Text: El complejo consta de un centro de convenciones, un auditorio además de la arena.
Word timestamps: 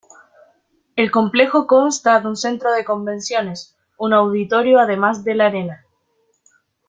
El 0.95 1.11
complejo 1.11 1.67
consta 1.67 2.19
de 2.19 2.27
un 2.27 2.35
centro 2.35 2.71
de 2.71 2.83
convenciones, 2.83 3.77
un 3.99 4.13
auditorio 4.13 4.79
además 4.79 5.23
de 5.23 5.35
la 5.35 5.45
arena. 5.45 5.85